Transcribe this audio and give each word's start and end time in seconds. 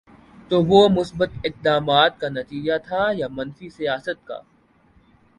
تو 0.51 0.61
وہ 0.63 0.87
مثبت 0.89 1.31
اقدامات 1.43 2.19
کا 2.19 2.29
نتیجہ 2.29 2.77
تھا 2.83 3.03
یا 3.11 3.27
منفی 3.31 3.69
سیاست 3.69 4.25
کا؟ 4.27 4.39